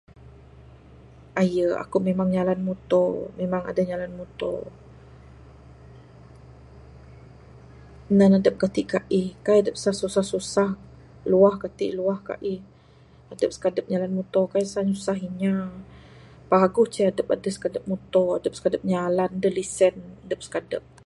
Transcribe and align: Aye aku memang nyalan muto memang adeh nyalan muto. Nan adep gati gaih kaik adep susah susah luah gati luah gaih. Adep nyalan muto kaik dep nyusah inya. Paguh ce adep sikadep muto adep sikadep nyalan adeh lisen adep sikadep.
Aye 1.41 1.63
aku 1.83 1.97
memang 2.07 2.27
nyalan 2.35 2.59
muto 2.67 3.03
memang 3.39 3.61
adeh 3.69 3.85
nyalan 3.89 4.11
muto. 4.19 4.53
Nan 8.17 8.31
adep 8.37 8.55
gati 8.61 8.81
gaih 8.91 9.29
kaik 9.45 9.59
adep 9.61 9.75
susah 10.05 10.25
susah 10.33 10.69
luah 11.31 11.55
gati 11.63 11.87
luah 11.97 12.19
gaih. 12.29 12.61
Adep 13.33 13.51
nyalan 13.91 14.11
muto 14.17 14.41
kaik 14.51 14.65
dep 14.67 14.83
nyusah 14.87 15.17
inya. 15.27 15.55
Paguh 16.49 16.87
ce 16.93 16.99
adep 17.11 17.27
sikadep 17.55 17.83
muto 17.91 18.21
adep 18.37 18.53
sikadep 18.57 18.81
nyalan 18.91 19.31
adeh 19.35 19.53
lisen 19.57 19.95
adep 20.25 20.39
sikadep. 20.45 20.83